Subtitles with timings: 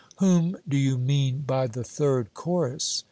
[0.17, 2.99] 'Whom do you mean by the third chorus?'